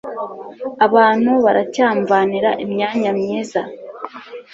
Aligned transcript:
Abantu 0.85 1.31
baracyamvanira 1.45 2.49
imyanya 2.63 3.09
myiza. 3.19 3.61